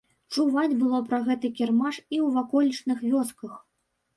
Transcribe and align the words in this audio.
Чуваць 0.35 0.77
было 0.79 1.01
пра 1.11 1.19
гэты 1.27 1.51
кірмаш 1.61 1.95
і 1.99 2.17
ў 2.25 2.27
ваколічных 2.39 3.07
вёсках. 3.11 3.53